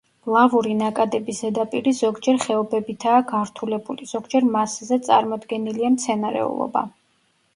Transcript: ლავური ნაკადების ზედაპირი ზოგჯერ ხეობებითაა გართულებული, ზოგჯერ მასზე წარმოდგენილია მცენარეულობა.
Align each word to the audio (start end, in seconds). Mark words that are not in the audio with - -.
ლავური 0.35 0.71
ნაკადების 0.77 1.41
ზედაპირი 1.43 1.91
ზოგჯერ 1.97 2.39
ხეობებითაა 2.45 3.21
გართულებული, 3.33 4.09
ზოგჯერ 4.13 4.49
მასზე 4.57 4.99
წარმოდგენილია 5.09 5.93
მცენარეულობა. 5.99 6.87